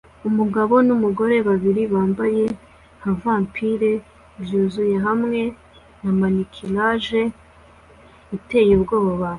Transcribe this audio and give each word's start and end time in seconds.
Umugabo 0.29 0.75
numugore 0.87 1.35
babiri 1.47 1.81
bambaye 1.93 2.43
nka 2.97 3.11
vampire 3.21 3.91
byuzuye 4.41 4.95
hamwe 5.05 5.41
na 6.01 6.11
maquillage 6.19 7.21
iteye 8.37 8.71
ubwoba 8.79 9.27